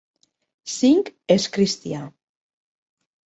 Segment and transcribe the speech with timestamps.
[0.75, 2.01] Cink és cristià.